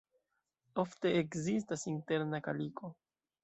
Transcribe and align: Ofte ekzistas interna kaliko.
Ofte 0.83 1.11
ekzistas 1.21 1.87
interna 1.95 2.43
kaliko. 2.51 2.95